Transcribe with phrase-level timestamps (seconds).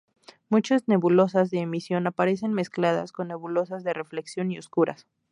[0.49, 5.05] Muchas nebulosas de emisión aparecen mezcladas con nebulosas de reflexión y oscuras.